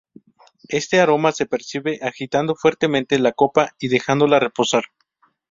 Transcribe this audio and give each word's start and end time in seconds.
Este 0.79 0.99
aroma 0.99 1.31
se 1.31 1.45
percibe 1.45 1.99
agitando 2.01 2.55
fuertemente 2.55 3.19
la 3.19 3.33
copa 3.33 3.75
y 3.79 3.87
dejándola 3.89 4.39
reposar. 4.39 4.85